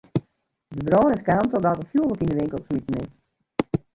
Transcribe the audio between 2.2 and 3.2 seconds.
yn de winkel smiten is.